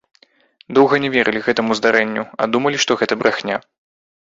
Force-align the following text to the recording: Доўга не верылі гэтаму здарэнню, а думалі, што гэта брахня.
Доўга 0.77 0.95
не 1.03 1.11
верылі 1.17 1.39
гэтаму 1.49 1.71
здарэнню, 1.83 2.23
а 2.33 2.43
думалі, 2.57 2.77
што 2.87 2.91
гэта 3.05 3.13
брахня. 3.25 3.67